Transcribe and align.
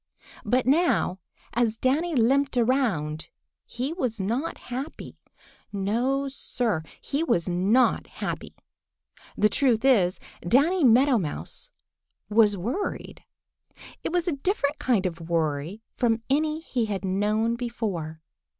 But 0.43 0.65
now, 0.65 1.19
as 1.53 1.77
Danny 1.77 2.15
limped 2.15 2.57
around, 2.57 3.29
he 3.67 3.93
was 3.93 4.19
not 4.19 4.57
happy. 4.57 5.19
No, 5.71 6.27
Sir, 6.27 6.81
he 6.99 7.23
was 7.23 7.47
not 7.47 8.07
happy. 8.07 8.55
The 9.37 9.47
truth 9.47 9.85
is, 9.85 10.19
Danny 10.41 10.83
Meadow 10.83 11.19
Mouse 11.19 11.69
was 12.31 12.57
worried. 12.57 13.23
It 14.03 14.11
was 14.11 14.27
a 14.27 14.31
different 14.37 14.79
kind 14.79 15.05
of 15.05 15.29
worry 15.29 15.83
from 15.97 16.23
any 16.31 16.61
he 16.61 16.85
had 16.87 17.05
known 17.05 17.55
before. 17.55 18.23